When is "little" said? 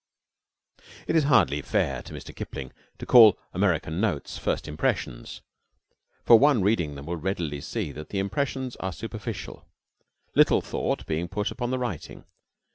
10.33-10.59